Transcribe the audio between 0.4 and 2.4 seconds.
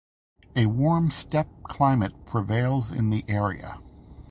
A warm steppe climate